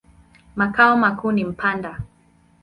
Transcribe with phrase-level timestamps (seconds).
[0.55, 1.99] Makao makuu ni Mpanda.